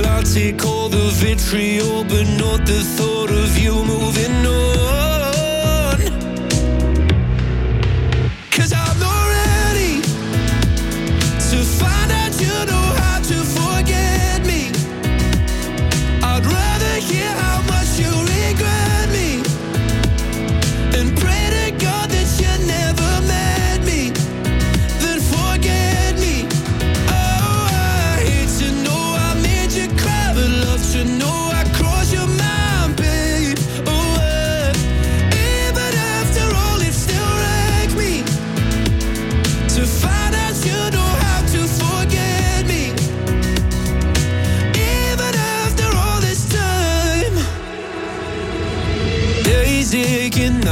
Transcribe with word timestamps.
Well, 0.00 0.06
I'll 0.06 0.22
take 0.22 0.64
all 0.64 0.88
the 0.88 1.10
vitriol, 1.18 2.04
but 2.04 2.22
not 2.38 2.64
the 2.64 2.80
thought 2.96 3.32
of 3.32 3.58
you 3.58 3.74
moving 3.84 4.27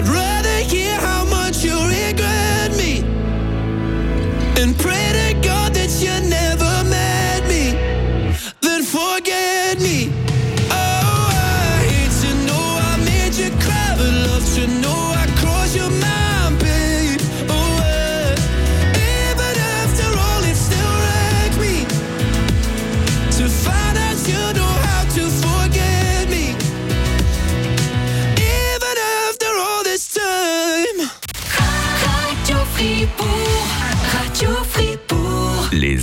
I'd 0.00 0.08
rather 0.08 0.39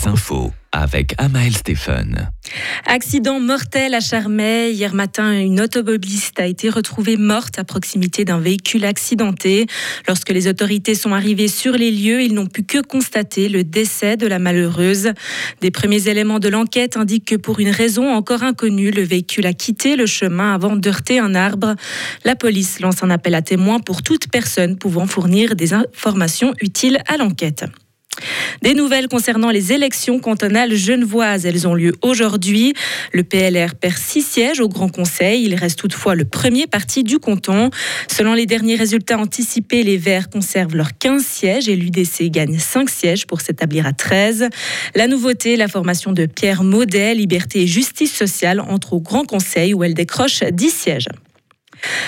infos 0.07 0.51
avec 0.72 1.16
Amael 1.18 1.56
Stéphane. 1.56 2.31
Accident 2.85 3.40
mortel 3.40 3.94
à 3.94 4.00
Charmey. 4.00 4.72
Hier 4.72 4.94
matin, 4.94 5.40
une 5.40 5.59
automobiliste 5.59 6.40
a 6.40 6.45
été 6.45 6.69
retrouvée 6.69 7.18
morte 7.18 7.59
à 7.59 7.63
proximité 7.63 8.25
d'un 8.25 8.40
véhicule 8.40 8.85
accidenté. 8.85 9.66
Lorsque 10.07 10.29
les 10.29 10.47
autorités 10.47 10.96
sont 10.96 11.13
arrivées 11.13 11.47
sur 11.47 11.73
les 11.73 11.91
lieux, 11.91 12.22
ils 12.22 12.34
n'ont 12.34 12.47
pu 12.47 12.63
que 12.63 12.81
constater 12.81 13.50
le 13.50 13.63
décès 13.63 14.17
de 14.17 14.28
la 14.28 14.40
malheureuse. 14.40 15.12
Des 15.62 15.72
premiers 15.72 16.07
éléments 16.07 16.40
de 16.40 16.50
l'enquête 16.50 16.96
indiquent 16.96 17.29
que 17.29 17.35
pour 17.35 17.59
une 17.59 17.72
raison 17.72 18.13
encore 18.13 18.44
inconnue, 18.44 18.91
le 18.91 19.03
véhicule 19.03 19.46
a 19.46 19.53
quitté 19.53 19.96
le 19.96 20.06
chemin 20.06 20.53
avant 20.53 20.75
d'heurter 20.75 21.19
un 21.19 21.35
arbre. 21.35 21.75
La 22.23 22.35
police 22.35 22.79
lance 22.79 23.03
un 23.03 23.09
appel 23.09 23.35
à 23.35 23.41
témoins 23.41 23.79
pour 23.79 24.03
toute 24.03 24.29
personne 24.29 24.78
pouvant 24.78 25.07
fournir 25.07 25.56
des 25.56 25.73
informations 25.73 26.53
utiles 26.62 27.00
à 27.07 27.17
l'enquête. 27.17 27.66
Des 28.62 28.74
nouvelles 28.74 29.08
concernant 29.08 29.52
les 29.52 29.74
élections 29.74 30.19
cantonales 30.19 30.75
genevoises. 30.75 31.46
Elles 31.46 31.68
ont 31.68 31.75
lieu 31.75 31.94
aujourd'hui. 32.02 32.74
Le 33.13 33.24
PLR 33.24 33.75
perd 33.75 33.97
six 33.97 34.22
sièges 34.22 34.59
au 34.59 34.68
Grand 34.68 34.90
Conseil. 34.90 35.44
Il 35.44 35.56
reste 35.56 35.80
toutefois 35.80 36.16
le 36.16 36.25
premier 36.25 36.68
parti 36.68 37.03
du 37.03 37.19
canton. 37.19 37.69
Selon 38.08 38.34
les 38.34 38.46
derniers 38.46 38.75
résultats 38.75 39.18
anticipés, 39.18 39.84
les 39.84 39.97
Verts 39.97 40.30
conservent 40.30 40.75
leurs 40.75 40.97
15 40.97 41.24
sièges 41.24 41.69
et 41.69 41.75
l'UDC 41.75 42.30
gagne 42.30 42.58
5 42.58 42.90
sièges 42.90 43.28
pour 43.28 43.41
s'établir 43.41 43.85
à 43.85 43.94
13. 43.94 44.50
La 44.96 45.08
nouveauté, 45.08 45.56
la 45.56 45.68
formation 45.68 46.11
de 46.11 46.26
Pierre 46.26 46.64
Maudet, 46.64 47.16
Liberté 47.16 47.61
et 47.61 47.67
Justice 47.67 48.14
sociale, 48.14 48.59
entre 48.59 48.94
au 48.94 48.99
Grand 48.99 49.26
Conseil 49.26 49.73
où 49.73 49.84
elle 49.84 49.94
décroche 49.94 50.44
10 50.44 50.70
sièges. 50.70 51.09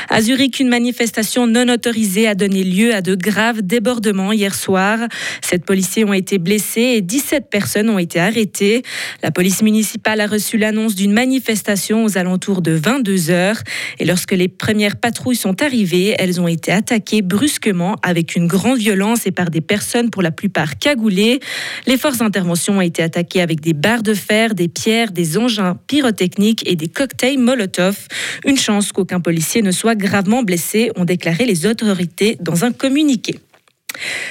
À 0.10 0.22
Zurich, 0.22 0.60
une 0.60 0.70
manifestation 0.70 1.48
non 1.48 1.70
autorisée 1.70 2.28
a 2.28 2.36
donné 2.36 2.64
lieu 2.64 2.94
à 2.94 3.02
de 3.02 3.16
graves 3.16 3.62
débordements 3.62 4.32
hier 4.32 4.56
soir. 4.56 5.00
Sept 5.42 5.66
policiers 5.66 6.04
ont 6.04 6.14
été 6.14 6.38
blessés 6.38 6.94
et 6.96 7.02
17 7.02 7.50
personnes 7.50 7.90
ont 7.90 8.00
été 8.00 8.20
arrêtées. 8.20 8.84
La 9.24 9.32
police 9.32 9.62
municipale 9.62 10.22
a 10.22 10.28
reçu 10.28 10.58
l'annonce 10.58 10.96
d'une 10.96 11.14
manifestation 11.14 12.04
aux 12.04 12.18
alentours 12.18 12.62
de 12.62 12.72
22 12.72 13.30
heures. 13.30 13.62
Et 14.00 14.06
lorsque 14.06 14.32
les 14.32 14.48
premières 14.48 14.98
patrouilles 14.98 15.36
sont 15.36 15.62
arrivées, 15.62 16.16
elles 16.18 16.42
ont 16.42 16.48
été 16.48 16.72
attaquées 16.72 17.22
brusquement 17.22 17.96
avec 18.02 18.36
une 18.36 18.48
grande 18.48 18.80
violence 18.80 19.28
et 19.28 19.32
par 19.32 19.50
des 19.50 19.62
personnes 19.62 20.10
pour 20.10 20.22
la 20.22 20.32
plupart 20.32 20.78
cagoulées. 20.78 21.40
Les 21.86 21.98
forces 21.98 22.18
d'intervention 22.18 22.78
ont 22.78 22.82
été 22.82 23.04
attaquées 23.04 23.42
avec 23.42 23.62
des 23.62 23.74
barres 23.74 24.04
de 24.04 24.14
fer, 24.14 24.56
des 24.56 24.68
pierres, 24.68 25.12
des 25.12 25.38
engins 25.38 25.78
pyrotechniques 25.88 26.64
et 26.68 26.76
des 26.76 26.88
cocktails 26.88 27.40
Molotov. 27.40 28.08
Une 28.46 28.58
chance 28.58 28.92
qu'aucun 28.92 29.20
ne 29.62 29.72
soit 29.72 29.96
gravement 29.96 30.44
blessé, 30.44 30.92
ont 30.96 31.06
déclaré 31.06 31.46
les 31.46 31.66
autorités 31.66 32.38
dans 32.40 32.66
un 32.66 32.72
communiqué. 32.72 33.40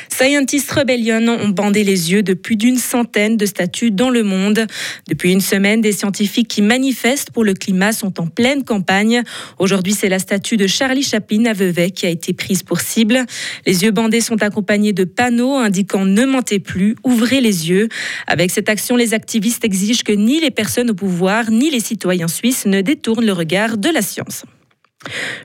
Scientist 0.08 0.70
Rebellion 0.70 1.28
ont 1.28 1.48
bandé 1.48 1.84
les 1.84 2.12
yeux 2.12 2.22
de 2.22 2.34
plus 2.34 2.56
d'une 2.56 2.78
centaine 2.78 3.36
de 3.36 3.46
statues 3.46 3.90
dans 3.90 4.10
le 4.10 4.22
monde. 4.22 4.66
Depuis 5.08 5.32
une 5.32 5.40
semaine, 5.40 5.80
des 5.80 5.92
scientifiques 5.92 6.48
qui 6.48 6.62
manifestent 6.62 7.30
pour 7.30 7.44
le 7.44 7.54
climat 7.54 7.92
sont 7.92 8.20
en 8.20 8.26
pleine 8.26 8.64
campagne. 8.64 9.22
Aujourd'hui, 9.58 9.92
c'est 9.92 10.08
la 10.08 10.18
statue 10.18 10.56
de 10.56 10.66
Charlie 10.66 11.02
Chaplin 11.02 11.44
à 11.44 11.52
Vevey 11.52 11.90
qui 11.90 12.06
a 12.06 12.08
été 12.08 12.32
prise 12.32 12.62
pour 12.62 12.80
cible. 12.80 13.24
Les 13.66 13.84
yeux 13.84 13.90
bandés 13.90 14.20
sont 14.20 14.42
accompagnés 14.42 14.92
de 14.92 15.04
panneaux 15.04 15.56
indiquant 15.56 16.04
ne 16.04 16.24
mentez 16.24 16.58
plus, 16.58 16.96
ouvrez 17.04 17.40
les 17.40 17.68
yeux. 17.68 17.88
Avec 18.26 18.50
cette 18.50 18.68
action, 18.68 18.96
les 18.96 19.14
activistes 19.14 19.64
exigent 19.64 20.02
que 20.02 20.12
ni 20.12 20.40
les 20.40 20.50
personnes 20.50 20.90
au 20.90 20.94
pouvoir 20.94 21.50
ni 21.50 21.70
les 21.70 21.80
citoyens 21.80 22.28
suisses 22.28 22.66
ne 22.66 22.80
détournent 22.80 23.26
le 23.26 23.32
regard 23.32 23.76
de 23.76 23.88
la 23.88 24.02
science. 24.02 24.44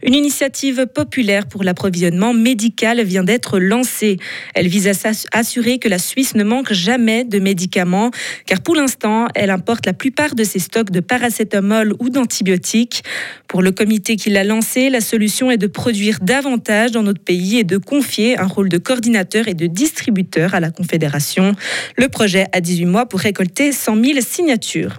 Une 0.02 0.16
initiative 0.16 0.88
populaire 0.88 1.48
pour 1.48 1.64
l'approvisionnement 1.64 2.34
médical 2.34 3.02
vient 3.04 3.24
d'être 3.24 3.60
lancée. 3.60 4.18
Elle 4.56 4.68
vise 4.68 4.88
à 4.88 5.12
assurer 5.32 5.80
que 5.80 5.88
la 5.88 6.00
Suisse 6.00 6.36
ne 6.36 6.44
manque 6.44 6.74
jamais 6.74 7.24
de 7.24 7.40
médicaments, 7.40 8.12
car 8.46 8.62
pour 8.62 8.76
l'instant, 8.76 9.28
elle 9.36 9.52
importe 9.52 9.86
la 9.86 9.94
plupart 9.94 10.36
de 10.36 10.44
ses 10.44 10.60
stocks 10.60 10.90
de 10.90 11.00
paracétamol 11.00 11.94
ou 12.00 12.10
d'antibiotiques. 12.10 13.04
Pour 13.48 13.62
le 13.62 13.72
comité 13.72 14.16
qui 14.16 14.30
l'a 14.30 14.44
lancé, 14.44 14.90
la 14.90 15.02
solution 15.02 15.52
est 15.52 15.58
de 15.58 15.68
produire 15.68 16.20
davantage 16.22 16.92
dans 16.92 17.04
notre 17.04 17.22
pays 17.22 17.60
et 17.60 17.64
de 17.64 17.78
confier 17.78 18.38
un 18.38 18.48
rôle 18.48 18.70
de 18.70 18.78
coordinateur 18.78 19.48
et 19.48 19.54
de 19.54 19.68
distributeur 19.68 20.56
à 20.56 20.60
la 20.60 20.72
Confédération. 20.72 21.54
Le 21.96 22.10
projet 22.10 22.48
a 22.52 22.60
18 22.60 22.86
mois 22.86 23.06
pour 23.06 23.20
récolter 23.20 23.72
100 23.72 24.04
000 24.04 24.20
signatures. 24.22 24.98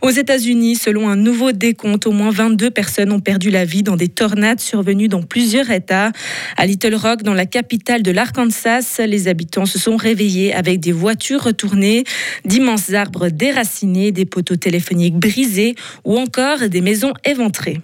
Aux 0.00 0.10
États-Unis, 0.10 0.76
selon 0.76 1.08
un 1.08 1.16
nouveau 1.16 1.52
décompte, 1.52 2.06
au 2.06 2.12
moins 2.12 2.30
22 2.30 2.70
personnes 2.70 3.12
ont 3.12 3.20
perdu 3.20 3.50
la 3.50 3.64
vie 3.64 3.82
dans 3.82 3.96
des 3.96 4.08
tornades 4.08 4.60
survenues 4.60 5.08
dans 5.08 5.22
plusieurs 5.22 5.70
États. 5.70 6.12
À 6.56 6.66
Little 6.66 6.94
Rock, 6.94 7.22
dans 7.22 7.34
la 7.34 7.46
capitale 7.46 8.02
de 8.02 8.10
l'Arkansas, 8.10 9.00
les 9.06 9.28
habitants 9.28 9.66
se 9.66 9.78
sont 9.78 9.96
réveillés 9.96 10.54
avec 10.54 10.80
des 10.80 10.92
voitures 10.92 11.42
retournées, 11.42 12.04
d'immenses 12.44 12.92
arbres 12.92 13.28
déracinés, 13.28 14.12
des 14.12 14.24
poteaux 14.24 14.56
téléphoniques 14.56 15.16
brisés 15.16 15.74
ou 16.04 16.18
encore 16.18 16.68
des 16.68 16.80
maisons 16.80 17.12
éventrées. 17.24 17.80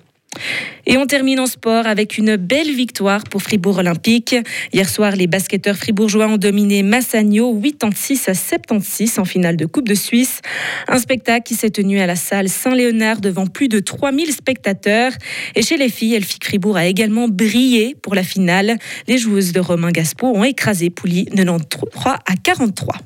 Et 0.86 0.96
on 0.96 1.06
termine 1.06 1.40
en 1.40 1.46
sport 1.46 1.86
avec 1.86 2.18
une 2.18 2.36
belle 2.36 2.72
victoire 2.72 3.24
pour 3.24 3.42
Fribourg 3.42 3.78
Olympique. 3.78 4.36
Hier 4.72 4.88
soir, 4.88 5.16
les 5.16 5.26
basketteurs 5.26 5.76
fribourgeois 5.76 6.26
ont 6.26 6.36
dominé 6.36 6.82
Massagno 6.82 7.60
86 7.60 8.28
à 8.28 8.34
76 8.34 9.18
en 9.18 9.24
finale 9.24 9.56
de 9.56 9.66
Coupe 9.66 9.88
de 9.88 9.94
Suisse. 9.94 10.40
Un 10.88 10.98
spectacle 10.98 11.42
qui 11.44 11.54
s'est 11.54 11.70
tenu 11.70 12.00
à 12.00 12.06
la 12.06 12.16
salle 12.16 12.48
Saint-Léonard 12.48 13.20
devant 13.20 13.46
plus 13.46 13.68
de 13.68 13.80
3000 13.80 14.32
spectateurs. 14.32 15.12
Et 15.54 15.62
chez 15.62 15.76
les 15.76 15.88
filles, 15.88 16.14
Elfic 16.14 16.44
Fribourg 16.44 16.76
a 16.76 16.86
également 16.86 17.28
brillé 17.28 17.96
pour 18.00 18.14
la 18.14 18.22
finale. 18.22 18.76
Les 19.08 19.18
joueuses 19.18 19.52
de 19.52 19.60
Romain 19.60 19.90
Gaspo 19.90 20.28
ont 20.28 20.44
écrasé 20.44 20.90
Pouli 20.90 21.26
93 21.26 22.14
à 22.26 22.36
43. 22.42 22.96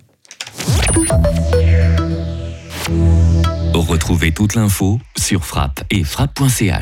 Retrouvez 3.75 4.31
toute 4.31 4.55
l'info 4.55 5.01
sur 5.17 5.45
frappe 5.45 5.83
et 5.91 6.05
frappe.ch. 6.05 6.77